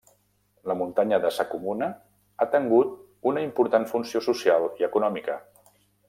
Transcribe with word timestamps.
La 0.69 0.75
muntanya 0.77 1.17
de 1.25 1.29
sa 1.33 1.43
Comuna 1.51 1.89
ha 2.37 2.47
tengut 2.55 2.95
una 3.33 3.43
important 3.49 3.85
funció 3.91 4.23
social 4.29 4.67
i 4.83 4.89
econòmica. 4.89 5.37